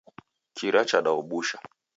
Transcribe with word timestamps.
Kira 0.57 0.81
chadaobusha. 0.89 1.57